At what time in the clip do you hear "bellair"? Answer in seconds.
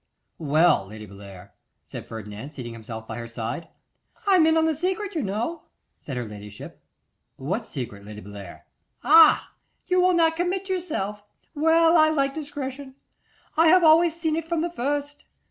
1.05-1.51, 8.21-8.65